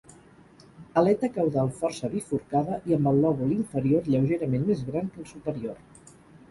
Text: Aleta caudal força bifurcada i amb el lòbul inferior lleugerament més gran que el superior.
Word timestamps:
Aleta 1.01 1.29
caudal 1.35 1.69
força 1.83 2.09
bifurcada 2.15 2.81
i 2.93 2.99
amb 2.99 3.13
el 3.13 3.23
lòbul 3.27 3.55
inferior 3.61 4.13
lleugerament 4.13 4.69
més 4.73 4.85
gran 4.91 5.13
que 5.15 5.25
el 5.27 5.33
superior. 5.37 6.15